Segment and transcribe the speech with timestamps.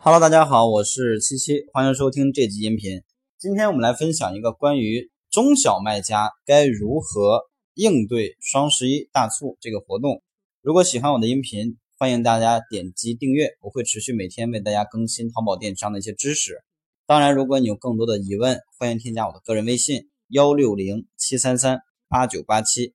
[0.00, 3.02] Hello，大家好，我是七七，欢迎收听这集音频。
[3.36, 7.42] 今天我们来分享一个关于中小卖家该如何
[7.74, 10.22] 应对双十一大促这个活动。
[10.62, 16.62] 如果喜欢我的音频，欢迎大家点击订阅，我会持续每天为大家更新淘宝电商的一些知识。
[17.04, 22.94] 当然，如果你有更多的疑问，欢迎添加我的个人微信幺六零七三三八九八七。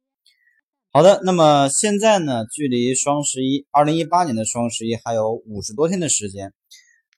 [0.89, 6.53] 好的，那么现在呢，距离双十一，二零一八年的双十一还有五十多天的时间。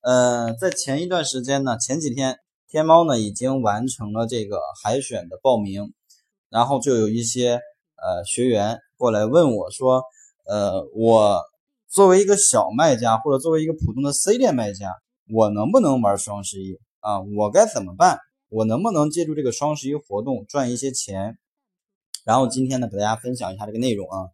[0.06, 2.38] 呃，在前一段时间呢，前几天
[2.70, 5.94] 天猫呢已经完成了这个海选的报名，
[6.52, 7.54] 然后就有一些
[7.96, 10.04] 呃学员过来问我说，
[10.46, 11.42] 呃，我
[11.90, 14.94] 作为一个小卖家或者作为一个普通的 C 店卖家，
[15.34, 17.22] 我能不能玩双十一啊？
[17.36, 18.20] 我该怎么办？
[18.50, 21.36] 我能不能借助这个双十一活动赚一些钱？
[22.24, 24.30] 然后今天呢，给大家分享一下这个内容啊。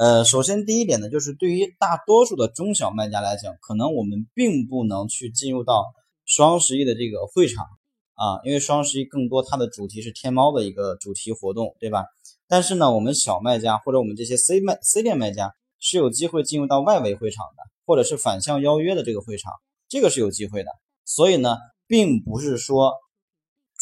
[0.00, 5.92] 呃，首先第一点呢，就是对于大多数的中小卖家来讲，可能我们并不能去进入到
[6.24, 7.66] 双十一的这个会场
[8.14, 12.06] 啊，因为双十一更多它的主题是天猫的一个主题活动，对吧？
[12.48, 19.52] 但是呢，我们小卖家或者我们这些 C 卖 C 店卖家是有机会进入到外围会场的，或者是反向邀约的这个会场，
[19.90, 20.70] 这个是有机会的。
[21.04, 22.94] 所以呢，并不是说。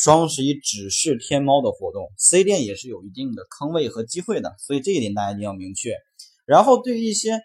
[0.00, 5.90] 双十一只是天猫的活动，C 店也是有一定的坑位和机会的，所以这一点大家一定要明确。
[6.48, 7.38] 然后对于一些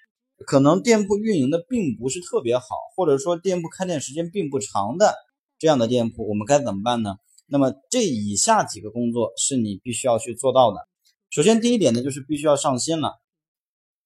[0.47, 2.63] 可能店铺运营的并不是特别好，
[2.95, 5.13] 或者说店铺开店时间并不长的
[5.59, 7.17] 这样的店铺，我们该怎么办呢？
[7.45, 10.77] 那么这以下几个工作是你必须要去做到的。
[11.29, 13.11] 首先第一点呢，就是必须要上新了，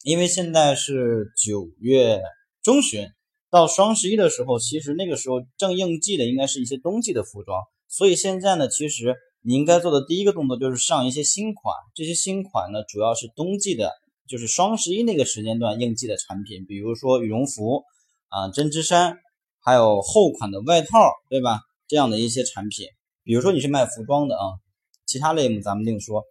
[0.03, 2.21] 因为现在是九月
[2.63, 3.07] 中旬，
[3.51, 7.61] 到双十一的时候，其实那个时候正应季的应该是一些冬季的服装。
[7.87, 11.75] 所以现在呢，其实你应该做的第一个动作就是上一些新款。
[11.93, 13.93] 这些新款呢，主要是冬季的，
[14.27, 17.83] 就是双十一那个时间段应季的产品，比如说羽绒服
[18.27, 19.17] 啊、针织衫，
[19.59, 20.97] 还有厚款的外套，
[21.29, 21.61] 对吧？
[21.87, 22.87] 这样的一些产品。
[23.23, 24.43] 比如说你是卖服装的啊，
[25.05, 26.23] 其他类目咱们另说。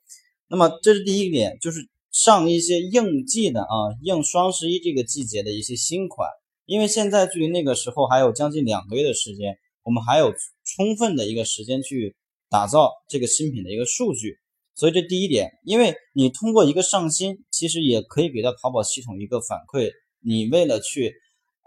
[0.49, 6.29] 那么这是第一点，就是上一些应季的啊，应双十一这个季节的一些新款。
[6.65, 9.57] 因为现在距离那个时候还有将近两个月的时间。
[9.83, 12.17] 我们还有充分的一个时间去
[12.51, 14.37] 打造这个新品的一个数据，
[14.77, 21.15] 所以这第一点，因为你通过一个上新，其实也可以给到淘宝系统一个反馈，你为了去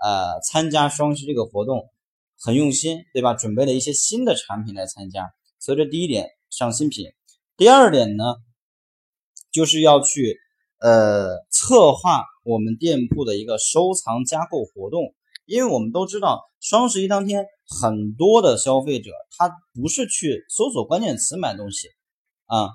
[0.02, 1.90] 呃参加双十一这个活动，
[2.40, 3.34] 很用心，对吧？
[3.34, 7.12] 准备了一些新的产品来参加，所以这第一点上新品。
[7.58, 8.36] 第二点呢，
[9.52, 10.38] 就是要去
[10.80, 15.16] 呃策划我们店铺的一个收藏加购活动。
[15.46, 21.88] 因为我们都知道，双十一当天很多的消费者他不是去搜索关键词买东西
[22.46, 22.70] 啊，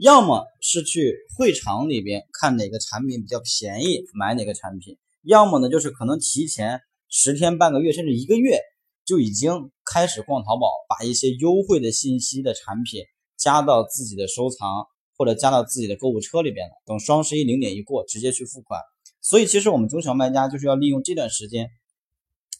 [0.00, 6.80] 要么是去会场里边看哪个产品比较便宜买哪个产品，要么呢就是可能提前
[7.10, 8.58] 十天半个月甚至一个月
[9.04, 13.02] 就已经开始逛淘宝，把一些优惠的信息的产品
[13.36, 14.86] 加到自己的收藏
[15.18, 18.80] 或者加到自己的购物车里边了，等双十一零点一过直接去付款。
[19.20, 21.68] 所以其实我们中小卖家就是要利用这段时间。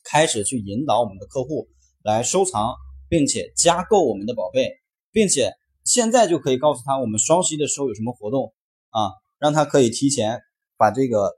[0.03, 1.69] 开始去引导我们的客户
[2.03, 2.75] 来收藏，
[3.11, 4.71] 并且加购我们的宝贝，
[5.13, 5.53] 并且
[5.85, 8.53] 现在就可以告诉他我们双十一的时候有什么活动
[8.91, 10.41] 啊，让他可以提前
[10.77, 11.33] 把这个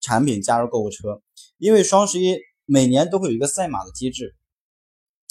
[0.00, 1.22] 产品加入购物车。
[1.58, 4.34] 因为双十一每年都会有一个赛马的机制，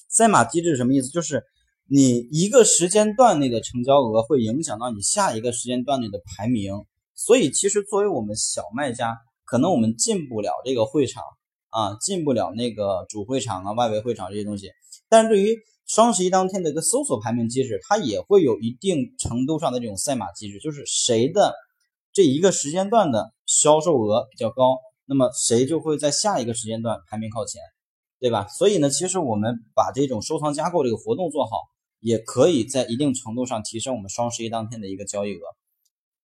[0.10, 1.10] 赛马机制什么意思？
[1.10, 1.44] 就是
[1.90, 6.74] 你一个时间段内的成交额会影响到你下一个时间段内的排名。
[7.14, 11.24] 所以其实作为我们小卖家，可能我们进不了这个会场。
[11.70, 14.72] 啊，进不了那个主会场啊、外围会场这些东西。
[15.10, 21.53] 但是对于双十一当天的一个搜索排名机制，它也会有一定程度上的这种赛马机制，就是谁的
[22.12, 27.62] 这一个时间段的销售额比较高，那么谁就会在下一个时间段排名靠前，
[28.19, 28.47] 对吧？
[28.47, 31.51] 所以呢，其实我们把这种收藏加购这个活动做好，
[32.00, 35.41] 也可以在一定程度上提升我们双十一当天的一个交易额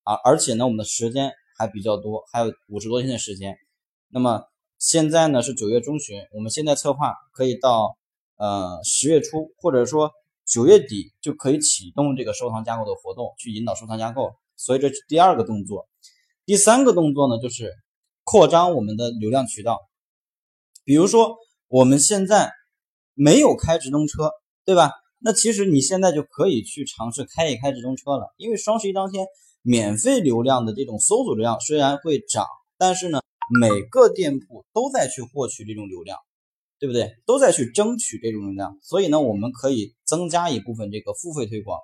[0.02, 0.14] 啊。
[0.24, 3.56] 而且呢，我们的时间还比较多，还有五十多天的时间，
[4.08, 4.42] 那么。
[4.84, 7.96] 现在呢是九月中旬，我们现在策划可以到
[8.36, 10.10] 呃十月初，或者说
[10.46, 14.32] 九月底就可以启动这个收藏加购的活动，去引导收藏加购。
[14.56, 15.88] 所以这是第二个动作。
[16.44, 17.72] 第三个动作呢，就是
[18.24, 19.80] 扩张我们的流量渠道。
[20.84, 21.36] 比如说
[21.68, 22.50] 我们现在
[23.14, 24.30] 没有开直通车，
[24.64, 24.90] 对吧？
[25.18, 29.26] 那其实你现在就可以去尝试开一开直通车了，因为双十一当天
[29.62, 32.46] 免费流量的这种搜索流量虽然会涨，
[32.78, 33.20] 但是呢。
[33.60, 36.16] 每个店铺都在去获取这种流量，
[36.82, 37.14] 对不对？
[37.26, 41.78] 都在去争取这种流量，所以呢，我们可以增加一部分这个付费推广，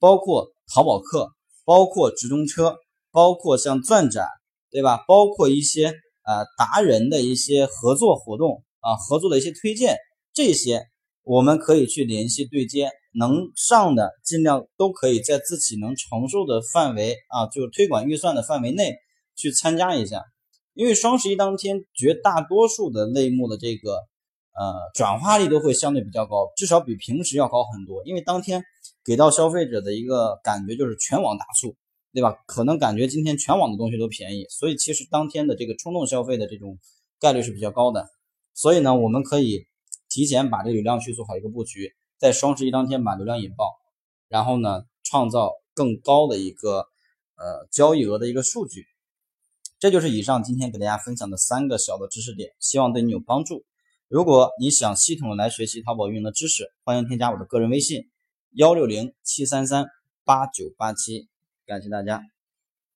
[0.00, 1.30] 包括淘宝客，
[1.64, 2.74] 包括直通车，
[3.12, 4.26] 包括像钻展，
[4.68, 5.04] 对吧？
[5.06, 5.94] 包括一些
[6.26, 9.96] 呃达人的一些合作活动啊合作的一些推荐，
[10.34, 10.82] 这些
[11.22, 18.96] 我们可以去联系对接，能上的尽量都可以在自己能承受的范围啊，就是推广预算的范围内
[19.36, 20.24] 去参加一下。
[20.74, 24.00] 因为双十一当天，绝大多数的类目的这个
[24.52, 28.04] 呃转化率都会相对比较高，至少比平时要高很多。
[28.04, 28.62] 因为当天
[29.04, 31.76] 给到消费者的一个感觉就是全网大促，
[32.12, 32.34] 对吧？
[32.46, 36.78] 可能感觉今天全网的东西都便宜，所以其实当天的这个冲动消费的这种
[37.18, 38.08] 概率是比较高的。
[38.54, 39.64] 所以呢，我们可以
[40.08, 43.64] 提前把这个流量去做好一个布局，在双十一当天把流量引爆，
[44.28, 46.86] 然后呢，创造更高的一个
[47.36, 48.84] 呃交易额的一个数据。
[49.78, 53.64] 这就是以上今天给大家分享的三个小的知识点，希望对你有帮助。
[54.10, 58.10] 如果你想系统的来学习淘宝运营的知识，欢迎添加我的个人微信：
[58.50, 59.86] 幺六零七三三
[60.24, 61.28] 八九八七。
[61.64, 62.20] 感谢大家。